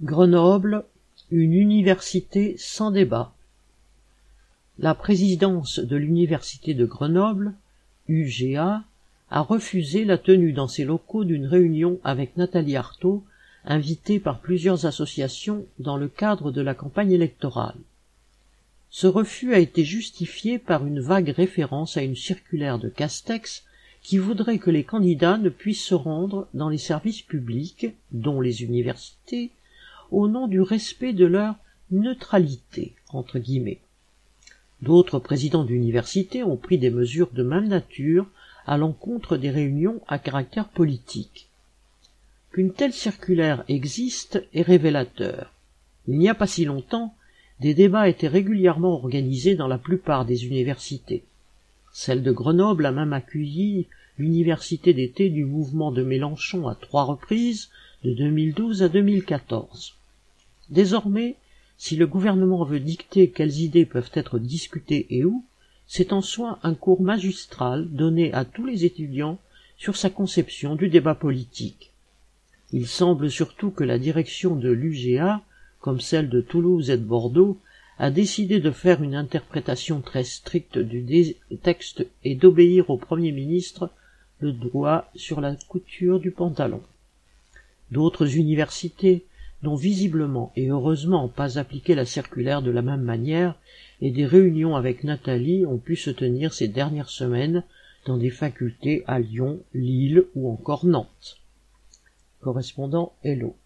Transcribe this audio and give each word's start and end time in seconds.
Grenoble, 0.00 0.84
une 1.32 1.54
université 1.54 2.54
sans 2.56 2.92
débat. 2.92 3.32
La 4.78 4.94
présidence 4.94 5.80
de 5.80 5.96
l'université 5.96 6.72
de 6.72 6.86
Grenoble, 6.86 7.52
UGA, 8.06 8.84
a 9.28 9.40
refusé 9.40 10.04
la 10.04 10.16
tenue 10.16 10.52
dans 10.52 10.68
ses 10.68 10.84
locaux 10.84 11.24
d'une 11.24 11.46
réunion 11.46 11.98
avec 12.04 12.36
Nathalie 12.36 12.76
Arthaud, 12.76 13.24
invitée 13.64 14.20
par 14.20 14.38
plusieurs 14.38 14.86
associations 14.86 15.66
dans 15.80 15.96
le 15.96 16.06
cadre 16.06 16.52
de 16.52 16.60
la 16.60 16.74
campagne 16.74 17.10
électorale. 17.10 17.74
Ce 18.90 19.08
refus 19.08 19.52
a 19.52 19.58
été 19.58 19.84
justifié 19.84 20.60
par 20.60 20.86
une 20.86 21.00
vague 21.00 21.30
référence 21.30 21.96
à 21.96 22.02
une 22.02 22.14
circulaire 22.14 22.78
de 22.78 22.88
Castex 22.88 23.64
qui 24.02 24.18
voudrait 24.18 24.58
que 24.58 24.70
les 24.70 24.84
candidats 24.84 25.38
ne 25.38 25.48
puissent 25.48 25.84
se 25.84 25.96
rendre 25.96 26.46
dans 26.54 26.68
les 26.68 26.78
services 26.78 27.22
publics, 27.22 27.88
dont 28.12 28.40
les 28.40 28.62
universités, 28.62 29.50
au 30.10 30.28
nom 30.28 30.48
du 30.48 30.60
respect 30.60 31.12
de 31.12 31.26
leur 31.26 31.56
neutralité 31.90 32.94
entre 33.10 33.38
guillemets. 33.38 33.80
D'autres 34.82 35.18
présidents 35.18 35.64
d'universités 35.64 36.44
ont 36.44 36.56
pris 36.56 36.78
des 36.78 36.90
mesures 36.90 37.30
de 37.32 37.42
même 37.42 37.68
nature 37.68 38.26
à 38.66 38.76
l'encontre 38.76 39.36
des 39.36 39.50
réunions 39.50 40.00
à 40.06 40.18
caractère 40.18 40.68
politique. 40.68 41.48
Qu'une 42.52 42.72
telle 42.72 42.92
circulaire 42.92 43.64
existe 43.68 44.44
est 44.54 44.62
révélateur. 44.62 45.52
Il 46.06 46.18
n'y 46.18 46.28
a 46.28 46.34
pas 46.34 46.46
si 46.46 46.64
longtemps, 46.64 47.14
des 47.60 47.74
débats 47.74 48.08
étaient 48.08 48.28
régulièrement 48.28 48.94
organisés 48.94 49.56
dans 49.56 49.68
la 49.68 49.78
plupart 49.78 50.24
des 50.24 50.46
universités. 50.46 51.24
Celle 51.92 52.22
de 52.22 52.30
Grenoble 52.30 52.86
a 52.86 52.92
même 52.92 53.12
accueilli 53.12 53.88
l'université 54.18 54.94
d'été 54.94 55.28
du 55.28 55.44
mouvement 55.44 55.90
de 55.90 56.02
Mélenchon 56.02 56.68
à 56.68 56.74
trois 56.74 57.04
reprises, 57.04 57.70
de 58.04 58.14
2012 58.14 58.82
à 58.82 58.88
2014. 58.88 59.97
Désormais, 60.70 61.36
si 61.76 61.96
le 61.96 62.06
gouvernement 62.06 62.64
veut 62.64 62.80
dicter 62.80 63.30
quelles 63.30 63.60
idées 63.60 63.86
peuvent 63.86 64.10
être 64.14 64.38
discutées 64.38 65.06
et 65.10 65.24
où, 65.24 65.44
c'est 65.86 66.12
en 66.12 66.20
soi 66.20 66.58
un 66.62 66.74
cours 66.74 67.00
magistral 67.00 67.88
donné 67.88 68.32
à 68.34 68.44
tous 68.44 68.66
les 68.66 68.84
étudiants 68.84 69.38
sur 69.78 69.96
sa 69.96 70.10
conception 70.10 70.74
du 70.74 70.88
débat 70.88 71.14
politique. 71.14 71.92
Il 72.72 72.86
semble 72.86 73.30
surtout 73.30 73.70
que 73.70 73.84
la 73.84 73.98
direction 73.98 74.54
de 74.56 74.68
l'UGA, 74.68 75.40
comme 75.80 76.00
celle 76.00 76.28
de 76.28 76.42
Toulouse 76.42 76.90
et 76.90 76.98
de 76.98 77.04
Bordeaux, 77.04 77.58
a 77.98 78.10
décidé 78.10 78.60
de 78.60 78.70
faire 78.70 79.02
une 79.02 79.14
interprétation 79.14 80.00
très 80.00 80.24
stricte 80.24 80.78
du 80.78 81.34
texte 81.62 82.06
et 82.24 82.34
d'obéir 82.34 82.90
au 82.90 82.96
Premier 82.96 83.32
ministre 83.32 83.90
le 84.40 84.52
droit 84.52 85.10
sur 85.16 85.40
la 85.40 85.56
couture 85.56 86.20
du 86.20 86.30
pantalon. 86.30 86.82
D'autres 87.90 88.36
universités, 88.36 89.24
n'ont 89.62 89.74
visiblement 89.74 90.52
et 90.56 90.68
heureusement 90.68 91.28
pas 91.28 91.58
appliqué 91.58 91.94
la 91.94 92.04
circulaire 92.04 92.62
de 92.62 92.70
la 92.70 92.82
même 92.82 93.02
manière, 93.02 93.58
et 94.00 94.10
des 94.10 94.26
réunions 94.26 94.76
avec 94.76 95.04
Nathalie 95.04 95.66
ont 95.66 95.78
pu 95.78 95.96
se 95.96 96.10
tenir 96.10 96.52
ces 96.54 96.68
dernières 96.68 97.10
semaines 97.10 97.64
dans 98.06 98.16
des 98.16 98.30
facultés 98.30 99.02
à 99.06 99.18
Lyon, 99.18 99.60
Lille 99.74 100.24
ou 100.34 100.50
encore 100.50 100.86
Nantes. 100.86 101.38
Correspondant 102.40 103.12
Hello. 103.24 103.56